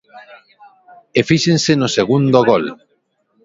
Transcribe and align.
E 1.19 1.21
fíxense 1.29 1.71
no 1.75 1.87
segundo 1.97 2.37
gol. 2.49 2.65